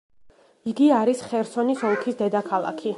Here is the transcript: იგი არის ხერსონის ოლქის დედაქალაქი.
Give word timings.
იგი 0.71 0.87
არის 1.01 1.21
ხერსონის 1.27 1.85
ოლქის 1.91 2.21
დედაქალაქი. 2.25 2.89